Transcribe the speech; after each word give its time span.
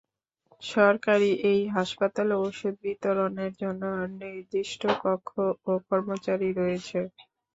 সরকারি 0.61 1.29
এই 1.51 1.61
হাসপাতালে 1.69 2.35
ওষুধ 2.41 2.73
বিতরণের 2.83 3.51
জন্য 3.61 3.83
নির্দিষ্ট 4.21 4.81
কক্ষ 5.03 5.29
ও 5.63 5.81
কর্মচারী 5.87 6.49
রয়েছে। 6.53 6.99